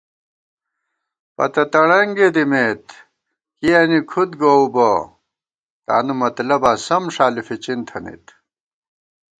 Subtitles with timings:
[1.35, 2.85] پتہ تڑنگےدِمېت،
[3.59, 4.89] کِیَنی کُھد گوؤ بہ،
[5.85, 8.25] تانُو مطلباں سَم ݭالی فِچِن تھنَئیت